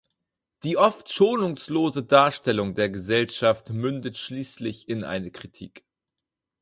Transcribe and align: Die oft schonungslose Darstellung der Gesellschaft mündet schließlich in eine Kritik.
Die 0.63 0.77
oft 0.77 1.11
schonungslose 1.13 2.01
Darstellung 2.01 2.73
der 2.73 2.89
Gesellschaft 2.89 3.69
mündet 3.69 4.17
schließlich 4.17 4.89
in 4.89 5.03
eine 5.03 5.29
Kritik. 5.29 5.85